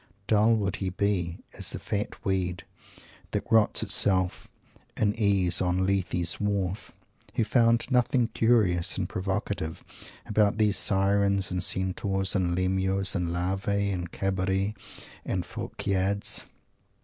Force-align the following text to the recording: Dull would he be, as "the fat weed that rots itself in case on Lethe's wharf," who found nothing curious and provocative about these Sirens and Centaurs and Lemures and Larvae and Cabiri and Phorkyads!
Dull 0.25 0.55
would 0.55 0.77
he 0.77 0.89
be, 0.89 1.37
as 1.53 1.69
"the 1.69 1.77
fat 1.79 2.25
weed 2.25 2.63
that 3.29 3.45
rots 3.51 3.83
itself 3.83 4.47
in 4.97 5.11
case 5.13 5.61
on 5.61 5.85
Lethe's 5.85 6.39
wharf," 6.39 6.91
who 7.35 7.43
found 7.43 7.85
nothing 7.91 8.27
curious 8.29 8.97
and 8.97 9.07
provocative 9.07 9.83
about 10.25 10.57
these 10.57 10.75
Sirens 10.75 11.51
and 11.51 11.63
Centaurs 11.63 12.33
and 12.33 12.55
Lemures 12.55 13.13
and 13.13 13.31
Larvae 13.31 13.91
and 13.91 14.11
Cabiri 14.11 14.73
and 15.23 15.43
Phorkyads! 15.45 16.45